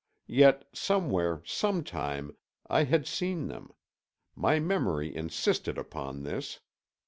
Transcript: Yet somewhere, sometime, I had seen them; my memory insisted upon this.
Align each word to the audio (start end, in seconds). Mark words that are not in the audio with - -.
Yet 0.33 0.65
somewhere, 0.73 1.43
sometime, 1.45 2.35
I 2.67 2.85
had 2.85 3.05
seen 3.05 3.45
them; 3.49 3.71
my 4.35 4.59
memory 4.59 5.15
insisted 5.15 5.77
upon 5.77 6.23
this. 6.23 6.59